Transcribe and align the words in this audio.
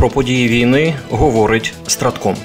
Про 0.00 0.10
події 0.10 0.48
війни 0.48 0.94
говорить 1.10 1.74
Стратком. 1.86 2.36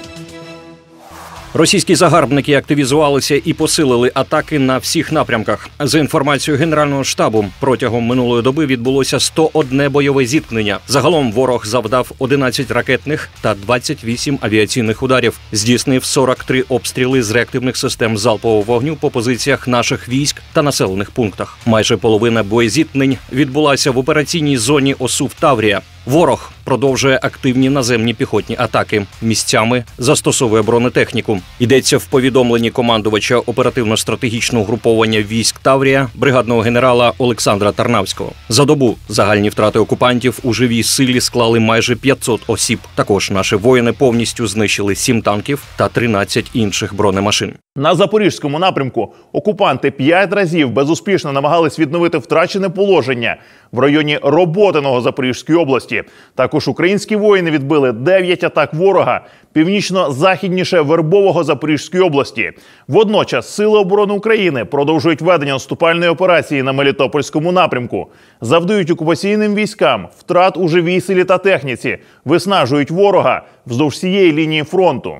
Російські 1.54 1.94
загарбники 1.94 2.54
активізувалися 2.54 3.40
і 3.44 3.52
посилили 3.52 4.12
атаки 4.14 4.58
на 4.58 4.78
всіх 4.78 5.12
напрямках. 5.12 5.68
За 5.80 5.98
інформацією 5.98 6.60
генерального 6.60 7.04
штабу, 7.04 7.44
протягом 7.60 8.04
минулої 8.04 8.42
доби 8.42 8.66
відбулося 8.66 9.20
101 9.20 9.92
бойове 9.92 10.26
зіткнення. 10.26 10.78
Загалом 10.88 11.32
ворог 11.32 11.66
завдав 11.66 12.12
11 12.18 12.70
ракетних 12.70 13.28
та 13.40 13.54
28 13.54 14.38
авіаційних 14.40 15.02
ударів. 15.02 15.38
Здійснив 15.52 16.04
43 16.04 16.64
обстріли 16.68 17.22
з 17.22 17.30
реактивних 17.30 17.76
систем 17.76 18.18
залпового 18.18 18.60
вогню 18.60 18.96
по 18.96 19.10
позиціях 19.10 19.68
наших 19.68 20.08
військ 20.08 20.42
та 20.52 20.62
населених 20.62 21.10
пунктах. 21.10 21.58
Майже 21.66 21.96
половина 21.96 22.42
боєзіткнень 22.42 23.18
відбулася 23.32 23.90
в 23.90 23.98
операційній 23.98 24.56
зоні 24.56 24.94
ОСУВ 24.98 25.34
Таврія. 25.40 25.80
Ворог 26.06 26.52
продовжує 26.66 27.18
активні 27.22 27.70
наземні 27.70 28.14
піхотні 28.14 28.56
атаки. 28.58 29.06
Місцями 29.22 29.84
застосовує 29.98 30.62
бронетехніку. 30.62 31.40
Йдеться 31.58 31.98
в 31.98 32.04
повідомленні 32.04 32.70
командувача 32.70 33.38
оперативно-стратегічного 33.38 34.64
груповання 34.64 35.22
військ 35.22 35.58
Таврія, 35.58 36.08
бригадного 36.14 36.60
генерала 36.60 37.12
Олександра 37.18 37.72
Тарнавського. 37.72 38.32
За 38.48 38.64
добу 38.64 38.96
загальні 39.08 39.48
втрати 39.48 39.78
окупантів 39.78 40.38
у 40.42 40.52
живій 40.52 40.82
силі 40.82 41.20
склали 41.20 41.60
майже 41.60 41.96
500 41.96 42.40
осіб. 42.46 42.78
Також 42.94 43.30
наші 43.30 43.56
воїни 43.56 43.92
повністю 43.92 44.46
знищили 44.46 44.94
7 44.94 45.22
танків 45.22 45.62
та 45.76 45.88
13 45.88 46.50
інших 46.54 46.94
бронемашин. 46.94 47.52
На 47.78 47.94
запорізькому 47.94 48.58
напрямку 48.58 49.12
окупанти 49.32 49.90
п'ять 49.90 50.32
разів 50.32 50.70
безуспішно 50.70 51.32
намагались 51.32 51.78
відновити 51.78 52.18
втрачене 52.18 52.68
положення 52.68 53.36
в 53.72 53.78
районі 53.78 54.18
Роботиного 54.22 55.00
Запорізької 55.00 55.58
області. 55.58 56.02
Також 56.34 56.68
українські 56.68 57.16
воїни 57.16 57.50
відбили 57.50 57.92
9 57.92 58.44
атак 58.44 58.74
ворога 58.74 59.20
північно-західніше 59.52 60.80
Вербового 60.80 61.44
Запорізької 61.44 62.02
області. 62.02 62.52
Водночас 62.88 63.54
Сили 63.54 63.78
оборони 63.78 64.14
України 64.14 64.64
продовжують 64.64 65.20
ведення 65.20 65.52
наступальної 65.52 66.10
операції 66.10 66.62
на 66.62 66.72
Мелітопольському 66.72 67.52
напрямку, 67.52 68.06
завдають 68.40 68.90
окупаційним 68.90 69.54
військам 69.54 70.08
втрат 70.18 70.56
у 70.56 70.68
живій 70.68 71.00
силі 71.00 71.24
та 71.24 71.38
техніці, 71.38 71.98
виснажують 72.24 72.90
ворога 72.90 73.42
вздовж 73.66 73.94
всієї 73.94 74.32
лінії 74.32 74.62
фронту. 74.62 75.16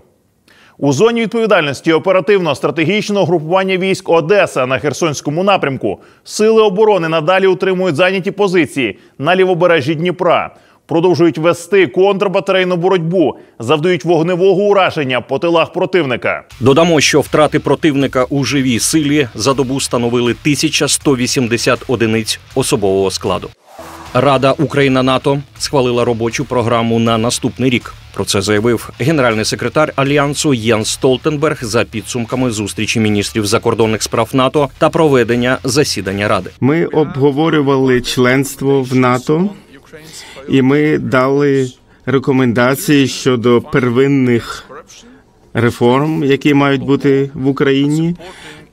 У 0.78 0.92
зоні 0.92 1.20
відповідальності 1.20 1.92
оперативно-стратегічного 1.92 3.26
групування 3.26 3.76
військ 3.76 4.08
Одеса 4.08 4.66
на 4.66 4.78
Херсонському 4.78 5.44
напрямку 5.44 6.00
сили 6.24 6.62
оборони 6.62 7.08
надалі 7.08 7.46
утримують 7.46 7.96
зайняті 7.96 8.30
позиції 8.30 8.98
на 9.18 9.36
лівобережжі 9.36 9.94
Дніпра, 9.94 10.54
продовжують 10.86 11.38
вести 11.38 11.86
контрбатарейну 11.86 12.76
боротьбу, 12.76 13.36
завдають 13.58 14.04
вогневого 14.04 14.62
ураження 14.62 15.20
по 15.20 15.38
тилах 15.38 15.72
противника. 15.72 16.44
Додамо, 16.60 17.00
що 17.00 17.20
втрати 17.20 17.60
противника 17.60 18.24
у 18.24 18.44
живій 18.44 18.78
силі 18.78 19.28
за 19.34 19.54
добу 19.54 19.80
становили 19.80 20.32
1180 20.32 21.84
одиниць 21.88 22.40
особового 22.54 23.10
складу. 23.10 23.48
Рада 24.20 24.52
Україна 24.52 25.02
НАТО 25.02 25.42
схвалила 25.58 26.04
робочу 26.04 26.44
програму 26.44 26.98
на 26.98 27.18
наступний 27.18 27.70
рік. 27.70 27.94
Про 28.14 28.24
це 28.24 28.42
заявив 28.42 28.90
генеральний 28.98 29.44
секретар 29.44 29.92
альянсу 29.96 30.54
Єн 30.54 30.84
Столтенберг 30.84 31.64
за 31.64 31.84
підсумками 31.84 32.50
зустрічі 32.50 33.00
міністрів 33.00 33.46
закордонних 33.46 34.02
справ 34.02 34.30
НАТО 34.32 34.68
та 34.78 34.90
проведення 34.90 35.58
засідання 35.64 36.28
ради. 36.28 36.50
Ми 36.60 36.86
обговорювали 36.86 38.00
членство 38.00 38.82
в 38.82 38.94
НАТО, 38.94 39.50
і 40.48 40.62
ми 40.62 40.98
дали 40.98 41.70
рекомендації 42.06 43.08
щодо 43.08 43.60
первинних 43.60 44.64
реформ, 45.54 46.24
які 46.24 46.54
мають 46.54 46.82
бути 46.82 47.30
в 47.34 47.48
Україні, 47.48 48.16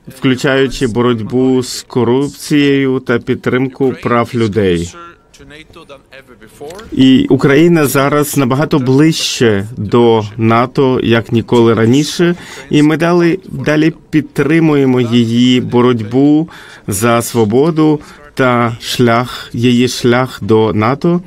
включаючи 0.08 0.86
боротьбу 0.86 1.62
з 1.62 1.82
корупцією 1.82 3.00
та 3.00 3.18
підтримку 3.18 3.94
прав 4.02 4.30
людей. 4.34 4.94
І 6.92 7.26
Україна 7.30 7.86
зараз 7.86 8.36
набагато 8.36 8.78
ближче 8.78 9.68
до 9.76 10.22
НАТО 10.36 11.00
як 11.02 11.32
ніколи 11.32 11.74
раніше, 11.74 12.34
і 12.70 12.82
ми 12.82 12.96
далі 12.96 13.40
далі 13.48 13.92
підтримуємо 14.10 15.00
її 15.00 15.60
боротьбу 15.60 16.48
за 16.86 17.22
свободу 17.22 18.00
та 18.34 18.76
шлях 18.80 19.50
її 19.52 19.88
шлях 19.88 20.38
до 20.42 20.72
НАТО. 20.72 21.20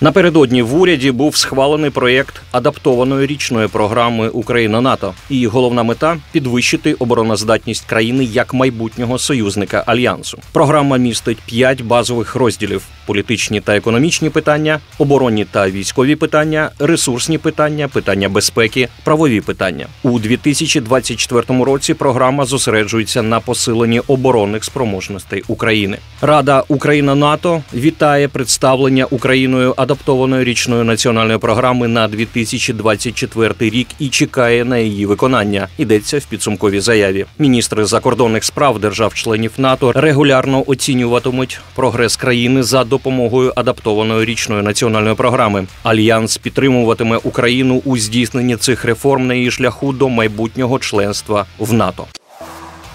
Напередодні 0.00 0.62
в 0.62 0.80
уряді 0.80 1.10
був 1.10 1.36
схвалений 1.36 1.90
проєкт 1.90 2.42
адаптованої 2.52 3.26
річної 3.26 3.68
програми 3.68 4.28
Україна 4.28 4.80
НАТО. 4.80 5.14
Її 5.30 5.46
головна 5.46 5.82
мета 5.82 6.16
підвищити 6.32 6.94
обороноздатність 6.94 7.84
країни 7.84 8.24
як 8.24 8.54
майбутнього 8.54 9.18
союзника 9.18 9.84
альянсу. 9.86 10.38
Програма 10.52 10.96
містить 10.96 11.38
п'ять 11.46 11.82
базових 11.82 12.34
розділів: 12.34 12.82
політичні 13.06 13.60
та 13.60 13.76
економічні 13.76 14.30
питання, 14.30 14.80
оборонні 14.98 15.44
та 15.44 15.70
військові 15.70 16.16
питання, 16.16 16.70
ресурсні 16.78 17.38
питання, 17.38 17.88
питання 17.88 18.28
безпеки, 18.28 18.88
правові 19.04 19.40
питання. 19.40 19.86
У 20.02 20.18
2024 20.18 21.64
році 21.64 21.94
програма 21.94 22.44
зосереджується 22.44 23.22
на 23.22 23.40
посиленні 23.40 24.00
оборонних 24.00 24.64
спроможностей 24.64 25.44
України. 25.48 25.98
Рада 26.20 26.64
Україна 26.68 27.14
НАТО 27.14 27.62
вітає 27.74 28.28
представлення 28.28 29.04
Україною 29.10 29.74
адаптованої 29.86 30.44
річної 30.44 30.84
національної 30.84 31.38
програми 31.38 31.88
на 31.88 32.08
2024 32.08 33.54
рік 33.60 33.86
і 33.98 34.08
чекає 34.08 34.64
на 34.64 34.78
її 34.78 35.06
виконання. 35.06 35.68
Йдеться 35.78 36.18
в 36.18 36.24
підсумковій 36.24 36.80
заяві. 36.80 37.26
Міністри 37.38 37.84
закордонних 37.84 38.44
справ 38.44 38.78
держав-членів 38.78 39.52
НАТО 39.58 39.92
регулярно 39.94 40.64
оцінюватимуть 40.66 41.60
прогрес 41.74 42.16
країни 42.16 42.62
за 42.62 42.84
допомогою 42.84 43.52
адаптованої 43.56 44.24
річної 44.24 44.62
національної 44.62 45.14
програми. 45.14 45.66
Альянс 45.82 46.36
підтримуватиме 46.36 47.16
Україну 47.22 47.82
у 47.84 47.96
здійсненні 47.96 48.56
цих 48.56 48.84
реформ 48.84 49.26
на 49.26 49.34
її 49.34 49.50
шляху 49.50 49.92
до 49.92 50.08
майбутнього 50.08 50.78
членства 50.78 51.46
в 51.58 51.72
НАТО. 51.72 52.06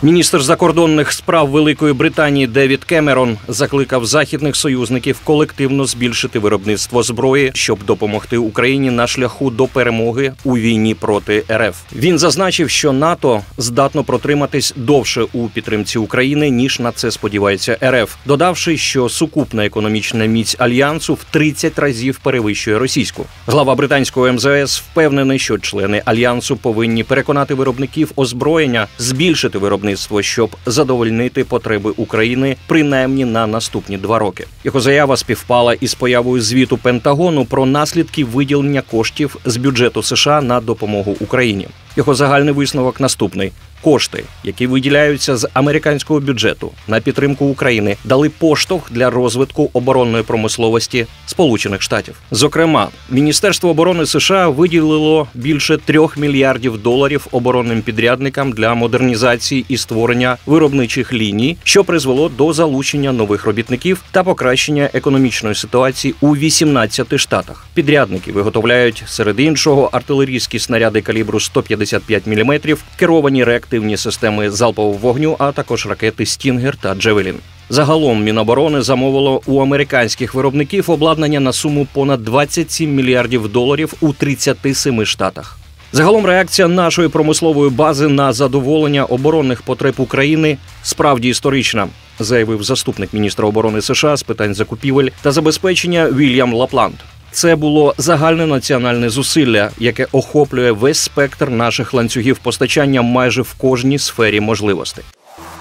Міністр 0.03 0.41
закордонних 0.41 1.11
справ 1.11 1.49
Великої 1.49 1.93
Британії 1.93 2.47
Девід 2.47 2.83
Кемерон 2.83 3.37
закликав 3.47 4.05
західних 4.05 4.55
союзників 4.55 5.19
колективно 5.23 5.85
збільшити 5.85 6.39
виробництво 6.39 7.03
зброї, 7.03 7.51
щоб 7.53 7.85
допомогти 7.85 8.37
Україні 8.37 8.91
на 8.91 9.07
шляху 9.07 9.49
до 9.49 9.67
перемоги 9.67 10.33
у 10.43 10.57
війні 10.57 10.95
проти 10.95 11.43
РФ. 11.51 11.75
Він 11.95 12.19
зазначив, 12.19 12.69
що 12.69 12.91
НАТО 12.91 13.41
здатно 13.57 14.03
протриматись 14.03 14.73
довше 14.75 15.25
у 15.33 15.47
підтримці 15.47 15.97
України 15.97 16.49
ніж 16.49 16.79
на 16.79 16.91
це 16.91 17.11
сподівається 17.11 17.77
РФ, 17.83 18.15
додавши, 18.25 18.77
що 18.77 19.09
сукупна 19.09 19.65
економічна 19.65 20.25
міць 20.25 20.55
альянсу 20.59 21.13
в 21.13 21.23
30 21.31 21.79
разів 21.79 22.19
перевищує 22.23 22.79
російську. 22.79 23.25
Глава 23.47 23.75
британського 23.75 24.31
МЗС 24.33 24.79
впевнений, 24.79 25.39
що 25.39 25.57
члени 25.57 26.01
альянсу 26.05 26.57
повинні 26.57 27.03
переконати 27.03 27.53
виробників 27.53 28.11
озброєння 28.15 28.87
збільшити 28.97 29.57
виробництво 29.57 29.90
виробництво, 29.91 30.21
щоб 30.21 30.55
задовольнити 30.65 31.43
потреби 31.43 31.93
України 31.97 32.55
принаймні 32.67 33.25
на 33.25 33.47
наступні 33.47 33.97
два 33.97 34.19
роки. 34.19 34.45
Його 34.63 34.79
заява 34.79 35.17
співпала 35.17 35.73
із 35.73 35.93
появою 35.93 36.41
звіту 36.41 36.77
Пентагону 36.77 37.45
про 37.45 37.65
наслідки 37.65 38.25
виділення 38.25 38.81
коштів 38.81 39.37
з 39.45 39.57
бюджету 39.57 40.03
США 40.03 40.41
на 40.41 40.61
допомогу 40.61 41.15
Україні. 41.19 41.67
Його 41.95 42.15
загальний 42.15 42.53
висновок 42.53 42.99
наступний: 42.99 43.51
кошти, 43.81 44.23
які 44.43 44.67
виділяються 44.67 45.37
з 45.37 45.47
американського 45.53 46.19
бюджету 46.19 46.71
на 46.87 46.99
підтримку 46.99 47.45
України, 47.45 47.97
дали 48.03 48.29
поштовх 48.29 48.91
для 48.91 49.09
розвитку 49.09 49.69
оборонної 49.73 50.23
промисловості 50.23 51.05
Сполучених 51.25 51.81
Штатів. 51.81 52.15
Зокрема, 52.31 52.89
Міністерство 53.09 53.69
оборони 53.69 54.05
США 54.05 54.47
виділило 54.47 55.27
більше 55.33 55.77
трьох 55.77 56.17
мільярдів 56.17 56.77
доларів 56.77 57.27
оборонним 57.31 57.81
підрядникам 57.81 58.51
для 58.51 58.73
модернізації 58.73 59.65
і 59.69 59.77
створення 59.77 60.37
виробничих 60.45 61.13
ліній, 61.13 61.57
що 61.63 61.83
призвело 61.83 62.29
до 62.29 62.53
залучення 62.53 63.11
нових 63.11 63.45
робітників 63.45 64.03
та 64.11 64.23
покращення 64.23 64.89
економічної 64.93 65.55
ситуації 65.55 66.15
у 66.21 66.35
18 66.35 67.17
штатах. 67.17 67.65
Підрядники 67.73 68.31
виготовляють 68.31 69.03
серед 69.07 69.39
іншого 69.39 69.89
артилерійські 69.91 70.59
снаряди 70.59 71.01
калібру 71.01 71.39
155 71.39 72.27
мм, 72.27 72.59
керовані 72.95 73.43
реактивні 73.71 73.97
системи 73.97 74.51
залпового 74.51 74.97
вогню, 74.97 75.35
а 75.39 75.51
також 75.51 75.87
ракети 75.87 76.25
Стінгер 76.25 76.75
та 76.75 76.95
Джевелін. 76.95 77.35
Загалом 77.69 78.23
Міноборони 78.23 78.81
замовило 78.81 79.41
у 79.45 79.61
американських 79.61 80.33
виробників 80.33 80.91
обладнання 80.91 81.39
на 81.39 81.53
суму 81.53 81.87
понад 81.93 82.23
27 82.23 82.95
мільярдів 82.95 83.47
доларів 83.47 83.93
у 84.01 84.13
37 84.13 85.05
штатах. 85.05 85.57
Загалом 85.93 86.25
реакція 86.25 86.67
нашої 86.67 87.09
промислової 87.09 87.71
бази 87.71 88.07
на 88.07 88.33
задоволення 88.33 89.05
оборонних 89.05 89.61
потреб 89.61 89.93
України 89.97 90.57
справді 90.83 91.29
історична, 91.29 91.87
заявив 92.19 92.63
заступник 92.63 93.13
міністра 93.13 93.47
оборони 93.47 93.81
США 93.81 94.17
з 94.17 94.23
питань 94.23 94.53
закупівель 94.53 95.09
та 95.21 95.31
забезпечення 95.31 96.11
Вільям 96.11 96.53
Лапланд. 96.53 96.95
Це 97.31 97.55
було 97.55 97.93
загальне 97.97 98.47
національне 98.47 99.09
зусилля, 99.09 99.69
яке 99.79 100.07
охоплює 100.11 100.71
весь 100.71 100.99
спектр 100.99 101.49
наших 101.49 101.93
ланцюгів 101.93 102.37
постачання 102.37 103.01
майже 103.01 103.41
в 103.41 103.53
кожній 103.53 103.99
сфері 103.99 104.39
можливостей. 104.39 105.03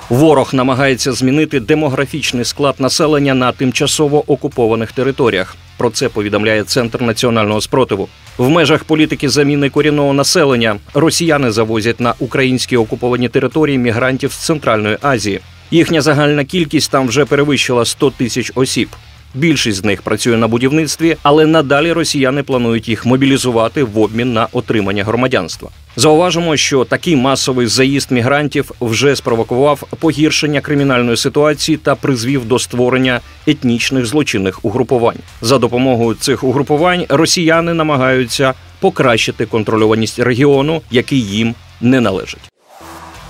Ворог 0.08 0.54
намагається 0.54 1.12
змінити 1.12 1.60
демографічний 1.60 2.44
склад 2.44 2.74
населення 2.78 3.34
на 3.34 3.52
тимчасово 3.52 4.32
окупованих 4.32 4.92
територіях. 4.92 5.56
Про 5.76 5.90
це 5.90 6.08
повідомляє 6.08 6.64
Центр 6.64 7.02
національного 7.02 7.60
спротиву. 7.60 8.08
В 8.38 8.48
межах 8.48 8.84
політики 8.84 9.28
заміни 9.28 9.70
корінного 9.70 10.12
населення 10.12 10.76
росіяни 10.94 11.50
завозять 11.50 12.00
на 12.00 12.14
українські 12.18 12.76
окуповані 12.76 13.28
території 13.28 13.78
мігрантів 13.78 14.32
з 14.32 14.36
Центральної 14.36 14.98
Азії. 15.02 15.40
Їхня 15.70 16.00
загальна 16.00 16.44
кількість 16.44 16.90
там 16.90 17.08
вже 17.08 17.24
перевищила 17.24 17.84
100 17.84 18.10
тисяч 18.10 18.52
осіб. 18.54 18.88
Більшість 19.34 19.78
з 19.78 19.84
них 19.84 20.02
працює 20.02 20.36
на 20.36 20.48
будівництві, 20.48 21.16
але 21.22 21.46
надалі 21.46 21.92
росіяни 21.92 22.42
планують 22.42 22.88
їх 22.88 23.06
мобілізувати 23.06 23.84
в 23.84 23.98
обмін 23.98 24.32
на 24.32 24.48
отримання 24.52 25.04
громадянства. 25.04 25.70
Зауважимо, 25.96 26.56
що 26.56 26.84
такий 26.84 27.16
масовий 27.16 27.66
заїзд 27.66 28.12
мігрантів 28.12 28.70
вже 28.80 29.16
спровокував 29.16 29.82
погіршення 30.00 30.60
кримінальної 30.60 31.16
ситуації 31.16 31.78
та 31.78 31.94
призвів 31.94 32.44
до 32.44 32.58
створення 32.58 33.20
етнічних 33.46 34.06
злочинних 34.06 34.64
угрупувань. 34.64 35.18
За 35.42 35.58
допомогою 35.58 36.14
цих 36.14 36.44
угрупувань 36.44 37.04
росіяни 37.08 37.74
намагаються 37.74 38.54
покращити 38.80 39.46
контрольованість 39.46 40.18
регіону, 40.18 40.82
який 40.90 41.20
їм 41.20 41.54
не 41.80 42.00
належить. 42.00 42.50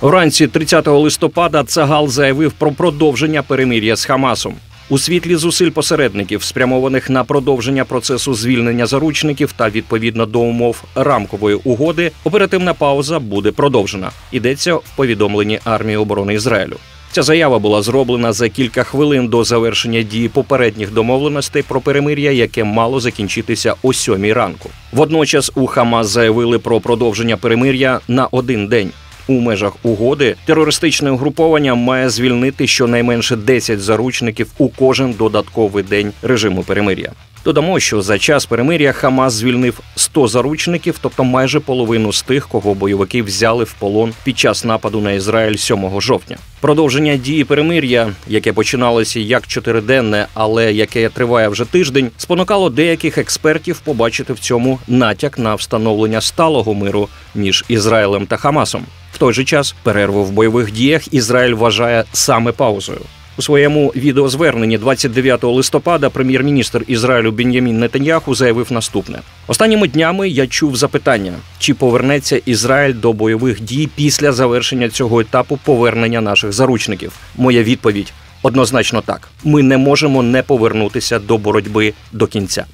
Вранці 0.01 0.47
30 0.47 0.87
листопада 0.87 1.63
Цагал 1.63 2.07
заявив 2.07 2.51
про 2.51 2.71
продовження 2.71 3.43
перемир'я 3.43 3.95
з 3.95 4.05
Хамасом. 4.05 4.55
У 4.91 4.97
світлі 4.97 5.35
зусиль 5.35 5.69
посередників, 5.69 6.43
спрямованих 6.43 7.09
на 7.09 7.23
продовження 7.23 7.85
процесу 7.85 8.33
звільнення 8.33 8.85
заручників 8.85 9.53
та 9.57 9.69
відповідно 9.69 10.25
до 10.25 10.39
умов 10.39 10.83
рамкової 10.95 11.55
угоди, 11.55 12.11
оперативна 12.23 12.73
пауза 12.73 13.19
буде 13.19 13.51
продовжена. 13.51 14.11
Йдеться 14.31 14.75
в 14.75 14.83
повідомленні 14.95 15.59
армії 15.63 15.97
оборони 15.97 16.33
Ізраїлю. 16.33 16.75
Ця 17.11 17.23
заява 17.23 17.59
була 17.59 17.81
зроблена 17.81 18.33
за 18.33 18.49
кілька 18.49 18.83
хвилин 18.83 19.27
до 19.27 19.43
завершення 19.43 20.01
дії 20.01 20.29
попередніх 20.29 20.93
домовленостей 20.93 21.63
про 21.67 21.81
перемир'я, 21.81 22.31
яке 22.31 22.63
мало 22.63 22.99
закінчитися 22.99 23.75
о 23.83 23.93
сьомій 23.93 24.33
ранку. 24.33 24.69
Водночас 24.91 25.51
у 25.55 25.67
Хамас 25.67 26.07
заявили 26.07 26.59
про 26.59 26.79
продовження 26.79 27.37
перемир'я 27.37 27.99
на 28.07 28.27
один 28.31 28.67
день. 28.67 28.91
У 29.27 29.33
межах 29.33 29.73
угоди 29.83 30.35
терористичне 30.45 31.11
угруповання 31.11 31.75
має 31.75 32.09
звільнити 32.09 32.67
щонайменше 32.67 33.35
10 33.35 33.81
заручників 33.81 34.47
у 34.57 34.69
кожен 34.69 35.13
додатковий 35.13 35.83
день 35.83 36.11
режиму 36.21 36.63
перемир'я. 36.63 37.11
Додамо, 37.45 37.79
що 37.79 38.01
за 38.01 38.19
час 38.19 38.45
перемир'я 38.45 38.91
Хамас 38.91 39.33
звільнив 39.33 39.79
100 39.95 40.27
заручників, 40.27 40.97
тобто 41.01 41.23
майже 41.23 41.59
половину 41.59 42.13
з 42.13 42.21
тих, 42.21 42.47
кого 42.47 42.73
бойовики 42.73 43.23
взяли 43.23 43.63
в 43.63 43.73
полон 43.73 44.13
під 44.23 44.39
час 44.39 44.65
нападу 44.65 45.01
на 45.01 45.11
Ізраїль 45.11 45.55
7 45.55 46.01
жовтня. 46.01 46.37
Продовження 46.59 47.15
дії 47.15 47.43
перемир'я, 47.43 48.13
яке 48.27 48.53
починалося 48.53 49.19
як 49.19 49.47
чотириденне, 49.47 50.27
але 50.33 50.73
яке 50.73 51.09
триває 51.09 51.47
вже 51.47 51.65
тиждень, 51.65 52.11
спонукало 52.17 52.69
деяких 52.69 53.17
експертів 53.17 53.79
побачити 53.79 54.33
в 54.33 54.39
цьому 54.39 54.79
натяк 54.87 55.39
на 55.39 55.55
встановлення 55.55 56.21
сталого 56.21 56.73
миру 56.73 57.09
між 57.35 57.65
Ізраїлем 57.67 58.25
та 58.25 58.37
Хамасом. 58.37 58.85
Той 59.21 59.33
же 59.33 59.43
час 59.43 59.75
перерву 59.83 60.23
в 60.23 60.31
бойових 60.31 60.71
діях 60.71 61.13
Ізраїль 61.13 61.53
вважає 61.53 62.03
саме 62.13 62.51
паузою. 62.51 63.01
У 63.37 63.41
своєму 63.41 63.87
відеозверненні 63.95 64.77
29 64.77 65.43
листопада 65.43 66.09
прем'єр-міністр 66.09 66.83
Ізраїлю 66.87 67.31
Бен'ямін 67.31 67.79
Нетаньяху 67.79 68.35
заявив 68.35 68.71
наступне: 68.71 69.19
останніми 69.47 69.87
днями 69.87 70.29
я 70.29 70.47
чув 70.47 70.75
запитання, 70.75 71.33
чи 71.59 71.73
повернеться 71.73 72.41
Ізраїль 72.45 72.93
до 72.93 73.13
бойових 73.13 73.61
дій 73.61 73.89
після 73.95 74.31
завершення 74.31 74.89
цього 74.89 75.21
етапу 75.21 75.59
повернення 75.63 76.21
наших 76.21 76.53
заручників. 76.53 77.13
Моя 77.35 77.63
відповідь 77.63 78.13
однозначно 78.43 79.01
так: 79.01 79.29
ми 79.43 79.63
не 79.63 79.77
можемо 79.77 80.23
не 80.23 80.43
повернутися 80.43 81.19
до 81.19 81.37
боротьби 81.37 81.93
до 82.11 82.27
кінця. 82.27 82.65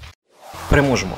Переможемо. 0.69 1.17